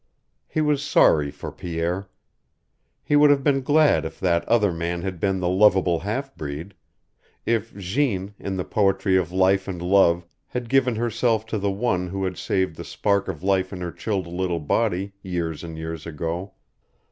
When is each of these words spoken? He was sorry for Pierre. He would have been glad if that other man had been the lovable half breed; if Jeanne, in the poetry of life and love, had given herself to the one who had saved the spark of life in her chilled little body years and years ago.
He 0.47 0.61
was 0.61 0.81
sorry 0.81 1.29
for 1.29 1.51
Pierre. 1.51 2.09
He 3.03 3.15
would 3.15 3.29
have 3.29 3.43
been 3.43 3.61
glad 3.61 4.03
if 4.03 4.19
that 4.19 4.43
other 4.49 4.73
man 4.73 5.03
had 5.03 5.19
been 5.19 5.39
the 5.39 5.47
lovable 5.47 5.99
half 5.99 6.35
breed; 6.35 6.73
if 7.45 7.77
Jeanne, 7.77 8.33
in 8.39 8.57
the 8.57 8.63
poetry 8.65 9.15
of 9.15 9.31
life 9.31 9.67
and 9.67 9.79
love, 9.79 10.25
had 10.47 10.69
given 10.69 10.95
herself 10.95 11.45
to 11.45 11.59
the 11.59 11.69
one 11.69 12.07
who 12.07 12.23
had 12.23 12.35
saved 12.39 12.77
the 12.77 12.83
spark 12.83 13.27
of 13.27 13.43
life 13.43 13.71
in 13.71 13.81
her 13.81 13.91
chilled 13.91 14.25
little 14.25 14.59
body 14.59 15.13
years 15.21 15.63
and 15.63 15.77
years 15.77 16.07
ago. 16.07 16.53